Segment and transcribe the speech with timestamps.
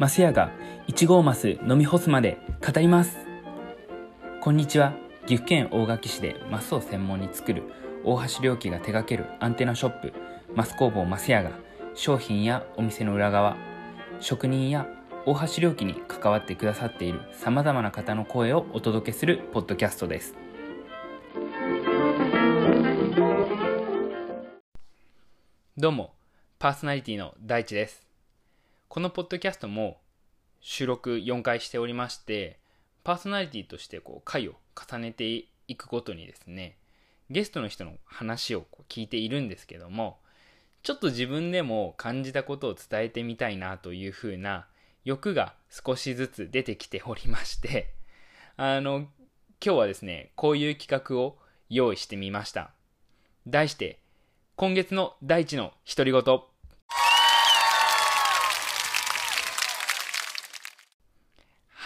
[0.00, 0.50] マスヤが
[0.88, 3.18] 1号マス飲み干すまで語ります。
[4.40, 4.94] こんにちは。
[5.26, 7.64] 岐阜県大垣市でマスを専門に作る
[8.02, 10.14] 大橋良樹が手掛けるアンテナショップ
[10.54, 11.50] マス工房マスヤが
[11.94, 13.58] 商品やお店の裏側
[14.20, 14.86] 職人や
[15.26, 20.34] 大橋良樹に関わってくださっているさまざまな方の声をお届けするポッドキャストです。
[25.76, 26.14] どうも
[26.58, 28.09] パーソナリティの大地です。
[28.90, 30.00] このポッドキャストも
[30.60, 32.58] 収録4回しておりまして
[33.04, 36.76] パーソナリティとしてこう回を重ねていくごとにですね
[37.30, 40.18] ゲストの人の話をこう聞いているんですけども
[40.82, 44.66] ちょっと自分でも感じたことを伝えてみたいなというふうな
[45.04, 47.94] 欲が少しずつ出てきておりまして
[48.58, 49.06] あの
[49.64, 52.72] 今日はですねこういう企画を用意してみました。
[53.46, 54.00] 題して
[54.56, 56.49] 今月の大地の独り言。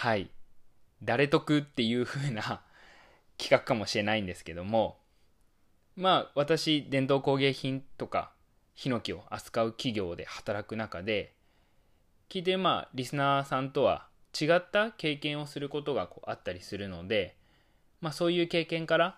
[0.05, 0.29] はい。
[1.01, 2.61] 誰得っていう風な
[3.39, 4.99] 企画かもしれないんですけども
[5.95, 8.31] まあ私伝統工芸品とか
[8.75, 11.33] ヒノキを扱う企業で働く中で
[12.29, 14.07] 聞いてまあリスナーさんとは
[14.39, 17.35] 違った経験をすることがこうあったりするので、
[17.99, 19.17] まあ、そういう経験から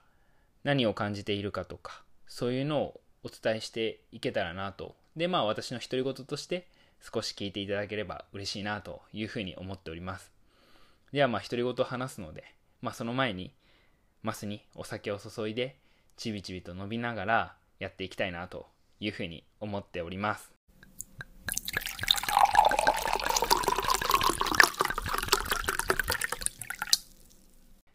[0.64, 4.96] 何を感じているかとかそういうのをお伝えしていけたらなと。
[5.18, 6.66] でまあ私の独り言として
[7.02, 10.37] 少し聞いていただければ嬉しいなというふうに思っております。
[11.12, 12.44] ではまあ独り言を話すので、
[12.82, 13.54] まあ、その前に
[14.24, 15.78] マスにお酒を注いで
[16.18, 18.68] ちびちびと伸びながらやっていきたいなと
[19.00, 20.52] いうふうに思っております。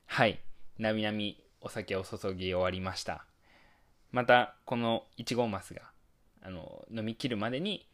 [0.06, 0.40] はい。
[0.78, 3.24] なみなみお酒を注ぎ終わりました。
[4.10, 5.82] またこの1号マスが
[6.42, 7.86] あの飲み切るまでに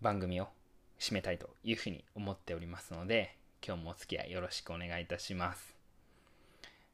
[0.00, 0.48] 番組を
[0.98, 3.36] 締めたいというふうに思っておりますので
[3.66, 5.74] 今日もお付き合いよろしくお願いいたします。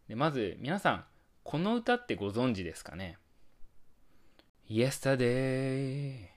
[0.09, 1.05] でまず皆さん、
[1.43, 3.19] この歌ってご存知ですかね
[4.69, 6.29] ？Yesterday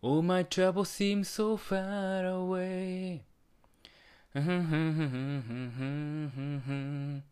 [0.00, 3.22] All my trouble seem so far away.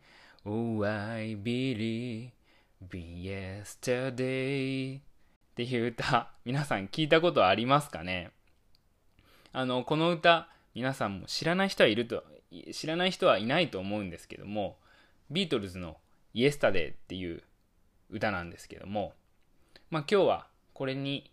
[0.42, 2.30] Oh, I believe
[2.92, 4.98] in yesterday.
[4.98, 5.02] っ
[5.54, 8.30] ていう歌、皆さん聞いたことありますかね？
[9.52, 12.24] あの、この歌、皆さんも知らない人はいると
[12.72, 14.78] 知らない人はいないと思うんですけども
[15.30, 15.98] ビートルズの
[16.34, 17.42] 「イエスタデー」っていう
[18.08, 19.14] 歌なんですけども、
[19.90, 21.30] まあ、今日はこれに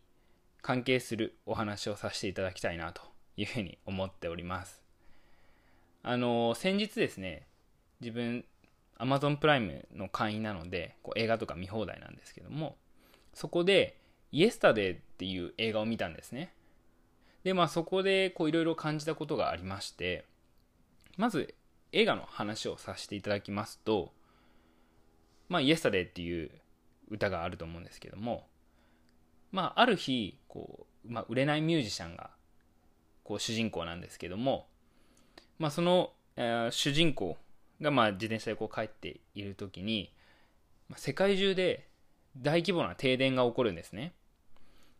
[0.61, 3.01] 関係するお話をさせていただきたいなと
[3.35, 4.81] いうふうに思っております。
[6.03, 7.47] あの先日ですね
[7.99, 8.45] 自分
[8.97, 12.77] Amazon プライムの会員なのでこう映画とか見放題なんですけども
[13.33, 13.97] そこで
[14.31, 16.53] 「イエスタデー」っていう映画を見たんですね。
[17.47, 20.25] で、まあそこでこういろいろ感じたことがありまして、
[21.15, 21.55] まず
[21.93, 24.11] 映画の話をさせていただきますと、
[25.47, 26.51] まあ、イエスタデーっていう
[27.09, 28.47] 歌があると思うんですけども、
[29.53, 32.31] まあ、ある日、こう、まあ、売れないミュージシャンが、
[33.23, 34.67] こう、主人公なんですけども、
[35.57, 37.37] まあ、その、えー、主人公
[37.79, 40.11] が、まあ、自転車でこう帰っている時に、
[40.89, 41.87] まあ、世界中で
[42.35, 44.11] 大規模な停電が起こるんですね。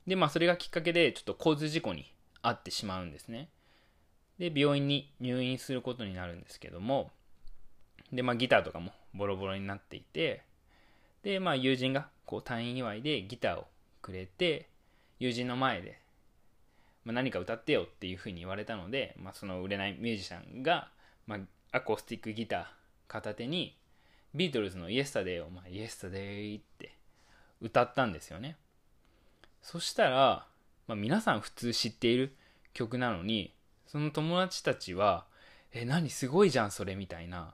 [0.07, 2.09] で、まあ、それがきっかけで、ちょっと交通事故に
[2.47, 3.49] 会ってしまうんですね。
[4.39, 7.11] で、病院に入院することになるんですけども、
[8.11, 10.43] で、まあギターとかもボロボロになっていて、
[11.23, 13.67] で、まあ友人がこう退院祝いでギターを
[14.01, 14.67] くれて、
[15.19, 15.99] 友人の前で、
[17.03, 20.89] まあ、何か歌ってよっていうふうに言われたので、まあ、その売れないミュージシャンが、
[21.25, 21.39] まあ、
[21.71, 22.65] アコースティックギター
[23.07, 23.77] 片手に
[24.35, 26.91] ビートルズの「イエスタデーを、まあ、イエスタデーって
[27.61, 28.57] 歌ったんですよね
[29.61, 30.47] そしたら
[30.87, 32.35] まあ、皆さん普通知っている
[32.73, 33.53] 曲なのに
[33.85, 35.25] その友達たちは
[35.73, 37.53] 「え何すごいじゃんそれ」みたいな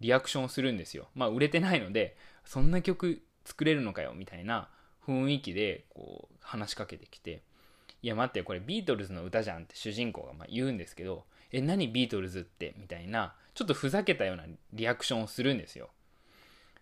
[0.00, 4.68] リアクションをするんですよまあ売れてないのでそんな曲作れるのかよみたいな
[5.06, 7.42] 雰囲気でこう話しかけてきて
[8.02, 15.90] 「いや待ってこれビートルズの歌じゃん」って主人公がま言うんですけど「え何ビートルズって?」みたいなちょっとふざけたようなリアクションをするんですよ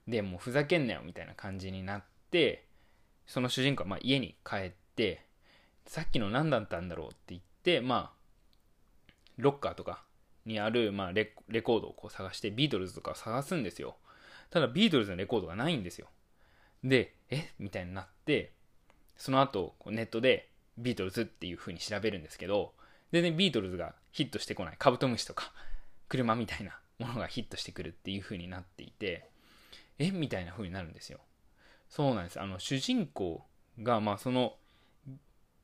[0.06, 2.67] でもうふざけんなよみたいな感じになって
[3.26, 5.25] その主人公はま家に帰って
[5.87, 10.03] さっきの何だったんだろうって言って、まあ、ロッカーとか
[10.44, 13.97] にある、まあレ、レコードをこう探して、ビートルズとかを探すんですよ。
[14.50, 16.09] ただ、ビートルズのレコードがないんですよ。
[16.85, 17.50] で、え？
[17.59, 18.53] みたいになって、
[19.17, 20.49] その後、ネットで、
[20.79, 22.75] ビートルズっていう風に調べるんですけど、
[23.12, 24.77] 全然ビートルズがヒットしてこない。
[24.79, 25.53] カブトムシとか、
[26.09, 29.29] 車みたいなものがヒットしてくるっていう風になっていて、
[29.99, 30.11] え？
[30.11, 31.21] みたいな風になるんですよ。
[31.88, 32.41] そうなんです。
[32.41, 33.44] あの、主人公
[33.83, 34.56] が、まあ、その、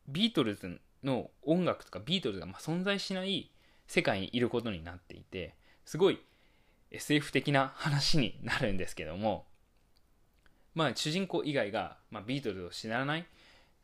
[0.08, 3.50] ビートルズの音楽とかビートルズがま存在しない
[3.86, 5.54] 世界にいることになっていて
[5.84, 6.20] すごい
[6.90, 9.46] SF 的な話になるんですけども
[10.74, 13.26] まあ主人公以外が、まあ、ビートルズを知らない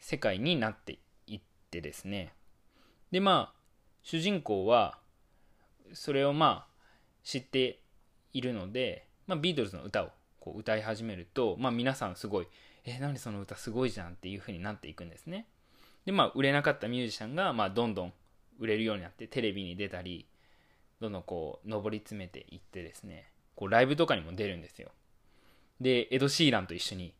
[0.00, 2.32] 世界になっていってですね。
[3.10, 3.58] でまあ
[4.02, 4.98] 主人公は
[5.92, 6.74] それをまあ
[7.24, 7.80] 知って
[8.32, 10.10] いるので、まあ、ビートルズの歌を
[10.40, 12.46] こう歌い始めると、まあ、皆さんすごい
[12.84, 15.46] 「え何その歌すごいじゃん」っていう風になっていくんですね。
[16.08, 18.14] でまあ売れなかったミュージシャンが、まあ、どんどん
[18.58, 20.26] 売れるようになってテレビに出たり
[21.02, 24.88] どんどんこう上り詰めていってですねこうライブとかにも出るんですよ。
[25.82, 27.12] でエド・シーランと一緒に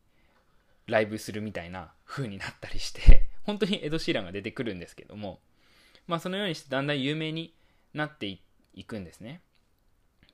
[0.87, 5.39] ライブするみたいな風になったりして 本当にエド・シーランが出てくるんですけども
[6.07, 7.53] まあそのようにしてだんだん有名に
[7.93, 8.25] なって
[8.73, 9.41] いくんですね。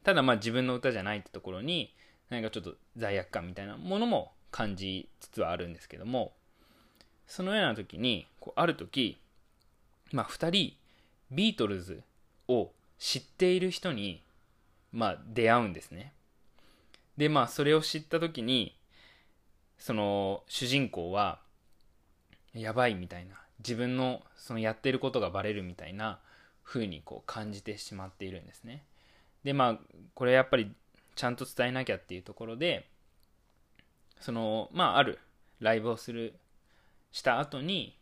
[0.03, 1.93] ただまあ自分の歌じゃないってところに
[2.29, 6.37] 何かちょっと罪悪感みたいなものも感じつつはあるんですけども
[7.27, 9.17] そのような時にこうある時
[10.11, 10.73] まあ2人
[11.31, 12.01] ビートルズ
[12.47, 14.21] を知っている人に
[14.91, 16.13] まあ出会うんですね。
[17.17, 18.75] でまあそれを知った時に
[19.77, 21.39] その主人公は
[22.53, 26.19] やばいみたいな自分のそのやってることがバレるみたいな
[26.63, 28.83] 風にこう感じてしまっているんですね。
[29.43, 29.79] でまあ
[30.13, 30.71] これやっぱり
[31.15, 32.87] ちゃんと伝えなきゃっていうところで
[34.19, 35.19] そのまあある
[35.59, 36.33] ライブをする
[37.15, 37.97] した後に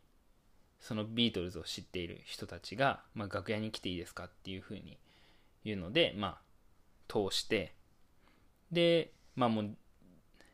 [0.80, 4.98] そのビートルズを知っている人たちが、まあ、楽屋に来ていいですかっていうふうに
[5.64, 6.42] 言うのでまあ
[7.08, 7.76] 通して。
[8.72, 9.76] でまあもう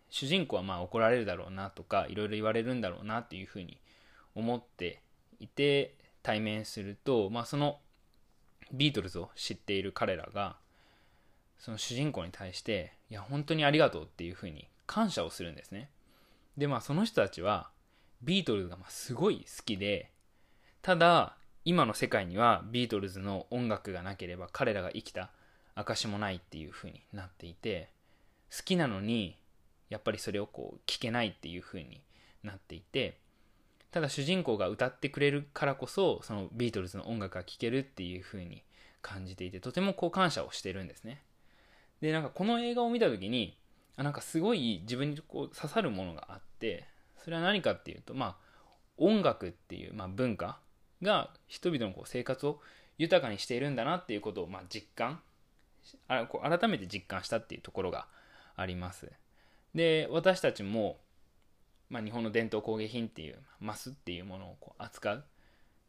[0.10, 3.78] 主人公はまあ怒られるだろうなとかいろいろ言われるんだろうなっていうふうに
[4.36, 5.02] 思って
[5.40, 7.80] いて対面すると、まあ、その
[8.74, 10.58] ビートルズを知っている彼らが
[11.60, 15.90] その主人公に対していや本当にありがとうっていうふうに感謝をするんですね。
[16.58, 17.70] でまあその人たちは
[18.22, 20.12] ビートルズがますごい好きで
[20.82, 21.36] ただ
[21.66, 25.30] 今の世界にはビートルズの音楽がなければ彼らが生きた
[25.76, 27.90] 証もないっていうふうになっていて
[28.56, 29.38] 好きなのに
[29.90, 32.02] やっぱりそれをこう聞けないっていうふうに
[32.44, 33.18] なっていて
[33.92, 38.64] ただ主人公が歌ってくれるからこそそのビートルズの音楽が聴けるっていうふうに
[39.02, 41.22] 感じていてとてもこう感謝をしてるんですね。
[42.02, 43.58] でなんかこの映画を見た時に
[43.98, 46.86] あなんかすごい自分にこう刺さるものがあって
[47.24, 48.36] それは何かっていうとまあ
[48.98, 50.60] 音楽っていう、まあ、文化
[51.02, 52.60] が人々のこう生活を
[52.98, 55.22] 豊かにしているんだなっていうことをまあ実感
[56.08, 58.08] あこう改めて実感したっていうところが
[58.56, 59.12] あります。
[59.74, 60.98] で私たちも、
[61.90, 65.24] まあ、日本の伝統工芸品っていうマスっていうものをこう扱う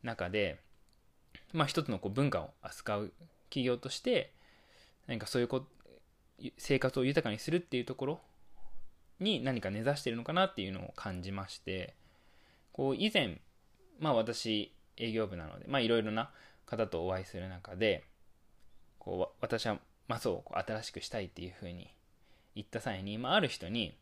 [0.02, 0.60] 中で、
[1.52, 3.12] まあ、一つのこう文化を扱う
[3.48, 4.32] 企業として
[5.06, 5.64] 何かそういうこ
[6.56, 8.20] 生活を豊かにするっていうところ
[9.20, 11.94] に何か根ざしてるのかなっていうのを感じまして
[12.72, 13.40] こう以前
[13.98, 16.30] まあ私営業部なのでまあいろいろな
[16.66, 18.04] 方とお会いする中で
[18.98, 19.78] こう私は
[20.08, 21.88] マスを新しくしたいっていうふうに
[22.54, 23.96] 言った際に、まあ、ある人に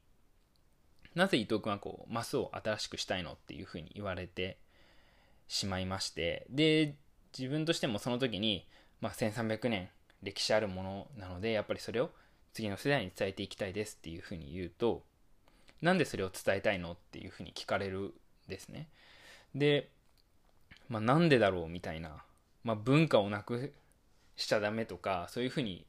[1.14, 4.58] なぜ伊藤君はこうマスを新しくしたいのっていうふうに言われて
[5.48, 6.94] しまいましてで
[7.36, 8.66] 自分としてもその時に、
[9.00, 9.88] まあ、1300年
[10.22, 12.10] 歴史あるものなのでやっぱりそれを
[12.52, 15.04] 次の世代に伝えていきたいですっていうふうに言うと、
[15.82, 18.12] なんでそれを伝えたいのっていうふうに聞かれるん
[18.48, 18.88] ですね。
[19.54, 19.90] で、
[20.88, 22.22] まあ、なんでだろうみたいな、
[22.64, 23.72] まあ、文化をなく
[24.36, 25.84] しちゃダメとか、そういうふうに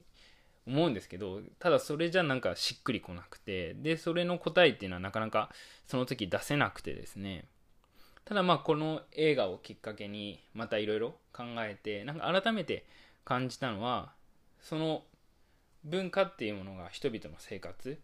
[0.68, 5.50] 思うんですけど、ただそれじゃなんかしっくりこなくて、で、それの答えっていうのはなかなか
[5.88, 7.46] その時出せなくてですね、
[8.26, 12.86] ただまあこの映画をきっかけにまたいろいろ考えて、なんか改めて
[13.26, 14.14] 感じたのは、
[14.62, 15.04] その
[15.84, 17.98] 文化っていうものが人々の生活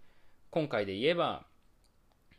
[0.50, 1.46] 今回で言えば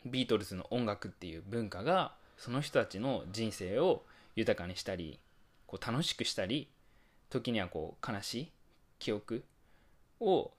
[0.06, 4.02] ビートルズの音楽っていう文化がその人たちの人生を
[4.34, 5.18] 豊かにしたり
[5.66, 6.68] こう楽しくしたり
[7.30, 8.52] 時にはこう悲しい
[8.98, 9.44] 記憶
[10.20, 10.50] を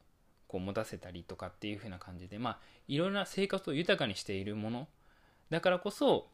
[0.48, 4.88] こう持たせたりとかっていう風な感じでまあいろんな生活を豊かにしているもの。
[5.50, 6.28] だからこそ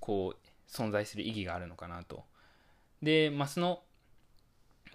[0.00, 2.24] こう存在する意義があるのかなと。
[3.02, 3.82] でマスの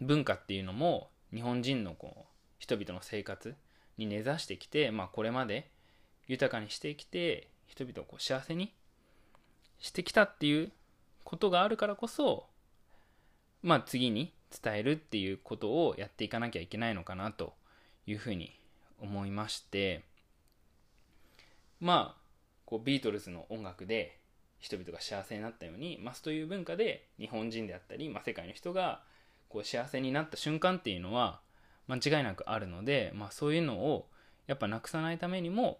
[0.02, 2.26] 文化っていうのも日本人のこう
[2.60, 3.56] 人々の生活
[3.98, 5.70] に根ざしてきて、まあ、これまで
[6.28, 8.74] 豊かにしてきて人々をこう幸せに
[9.80, 10.72] してきたっていう
[11.24, 12.46] ことがあるからこそ、
[13.62, 17.54] まあ、次に伝えるっていうことをやっていかなきゃいけないのかなと
[18.06, 18.58] いうふうに
[19.02, 20.04] 思いまして
[21.80, 22.22] まあ
[22.66, 24.20] こうビートルズの音楽で
[24.60, 29.02] 人々が幸せになったようにマスという文化で日本人であったり、まあ、世界の人が
[29.50, 31.42] こう幸せになった瞬間っていうのは
[31.88, 34.08] 間違いなくあるので、まあ、そういうのを
[34.48, 35.80] やっぱなくさないためにも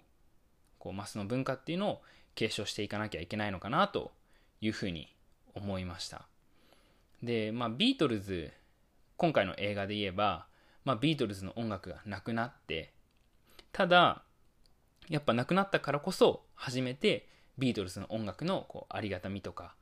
[0.84, 2.02] こうマスの文化っていうのを
[2.36, 4.12] 継承していかなきゃいけないのかなと
[4.60, 5.08] いうふうに
[5.56, 6.28] 思いました。
[7.24, 8.52] で、まあ、ビートルズ
[9.16, 10.46] 今回の映画で言えば、
[10.84, 12.92] まあ、ビートルズの音楽がなくなって
[13.72, 14.24] ただ
[15.08, 19.76] やっぱなくなったからこそ初めてビートルズの音楽のこうありがたみとか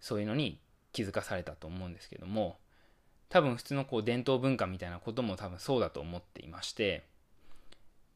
[0.00, 0.58] そういうのに
[0.92, 2.58] 気づかされたと思うんですけども
[3.28, 7.04] 多分普通のこう伝統文化みたいなことも多分そうだと思っていまして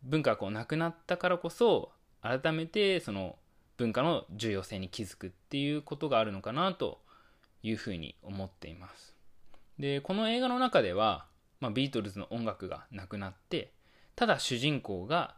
[0.03, 3.37] 文化がこうなくなったからこそ改めてその
[3.77, 7.01] 文化の重要性に気づくっていうことがあるのかなと
[7.63, 9.17] いうふうに思っています。
[9.79, 11.27] でこの映画の中では、
[11.61, 13.73] まあ、ビートルズの音楽がなくなって
[14.17, 15.37] ただ主人公が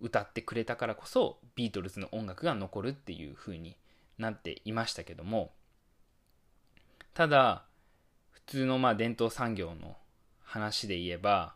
[0.00, 3.76] 歌ってくれたからこそビートルズの音楽が残るっていう風に
[4.18, 5.52] なっていましたけども
[7.14, 7.64] ただ
[8.30, 9.96] 普通のまあ伝統産業の
[10.42, 11.54] 話で言えば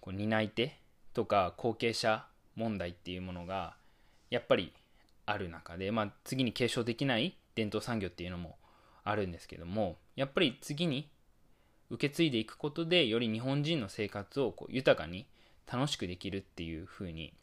[0.00, 0.78] こう担い手
[1.14, 3.74] とか後継者問題っていうものが
[4.30, 4.72] やっぱり
[5.26, 8.56] ある中で、まあ、次に継承できない伝統産業っていうのも
[9.04, 11.08] あるんですけどもやっぱり次に
[11.90, 15.26] 受け継いでいくことでより日本人の生活をこう豊かに
[15.70, 17.34] 楽しくできるっていうふうに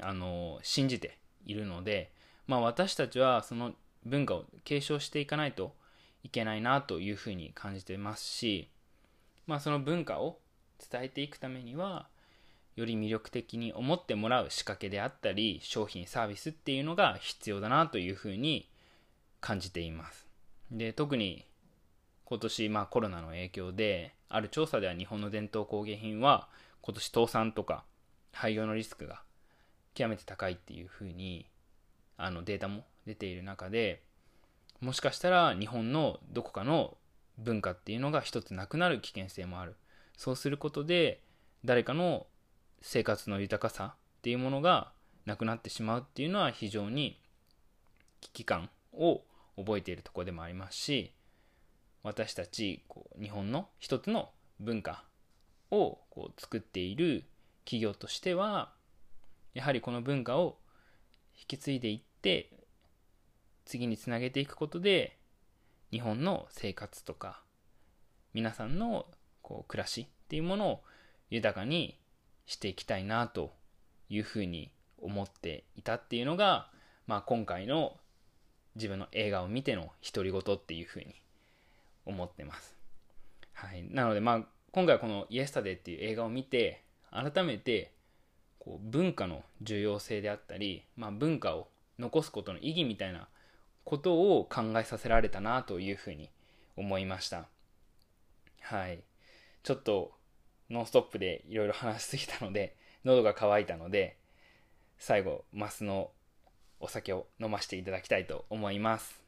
[0.00, 2.12] あの信じているので、
[2.46, 3.72] まあ、私たちはその
[4.04, 5.74] 文化を継承していかないと
[6.22, 8.68] いけないなというふうに感じてますし、
[9.46, 10.38] まあ、その文化を
[10.90, 12.08] 伝えていくためには
[12.78, 18.70] より魅力的に思ってもらう仕掛けであったり商品サービスっていうのが必要だなというふうに
[19.40, 20.28] 感じています。
[20.70, 21.44] で特に
[22.24, 26.48] 今年、まあ、コロナの影響である調査では日本の伝統工芸品は
[26.82, 27.84] 今年倒産とか
[28.32, 29.22] 廃業のリスクが
[29.94, 31.46] 極めて高いっていうふうに
[32.16, 34.02] あのデータも出ている中で
[34.80, 36.96] もしかしたら日本のどこかの
[37.38, 39.74] 文化っていうのが一つなくなる危険性もある。
[40.16, 41.22] そうすることで
[41.64, 42.26] 誰かの
[42.80, 44.92] 生活の豊かさっていうものが
[45.26, 47.20] なくなってしまうっていうのは非常に
[48.20, 49.22] 危機感を
[49.56, 51.12] 覚えているところでもありますし
[52.02, 54.30] 私たちこう日本の一つの
[54.60, 55.04] 文化
[55.70, 57.24] をこう作っている
[57.64, 58.72] 企業としては
[59.54, 60.58] やはりこの文化を
[61.38, 62.50] 引き継いでいって
[63.64, 65.18] 次につなげていくことで
[65.90, 67.42] 日本の生活とか
[68.32, 69.06] 皆さんの
[69.42, 70.82] こう暮らしっていうものを
[71.30, 71.98] 豊かに
[72.48, 73.52] していきたいなと
[74.08, 76.68] いうふうに思っていたっていうのが、
[77.06, 77.96] まあ、今回の
[78.74, 81.14] 自分の映画を見ての独り言っていうふうに
[82.06, 82.74] 思ってます。
[83.52, 87.92] はい、なのでまあ今回この「イエスタデー」っていう映画を見て改めて
[88.58, 93.28] こう文化の重要性であったり、まあ、文化を残すことの意義みたいな
[93.84, 96.30] ことを考えさせられたなというふうに
[96.76, 97.48] 思いました。
[98.60, 99.02] はい。
[99.64, 100.17] ちょっと
[100.70, 104.16] ノンストップでいろいろ話しすぎたので 喉が渇いたので
[104.98, 106.10] 最後マスの
[106.80, 109.22] お酒を飲ませていただきたいと思います。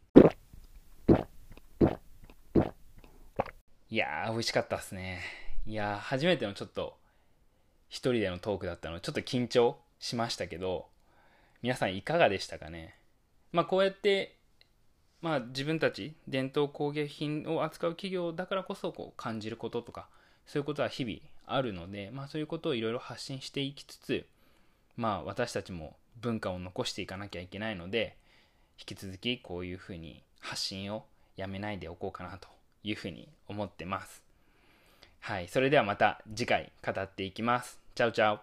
[3.89, 5.21] いやー美味しかったっすね。
[5.67, 6.99] いやー初めてのちょっと
[7.89, 10.89] 一人でのトークだったのでちょっと緊張しましたけど
[11.63, 12.97] 皆さんいかがでしたかね？
[13.53, 14.37] まあこうやって
[15.21, 20.09] まあ自分たち伝統工芸品を扱う企業だからこそこう感じることとか
[20.51, 24.27] そういうことは日々あるのでまあそういうことをいろいろ発信していきつつ
[24.97, 28.17] まあ私たちも文化を残していかなきゃいけないので
[28.77, 31.05] 引き続きこういうふうに発信を
[31.37, 32.49] やめないでおこうかなと
[32.83, 34.25] いうふうに思ってます。
[35.21, 37.79] はいそれではまた次回語っていきます。
[37.95, 38.41] チャウチャウ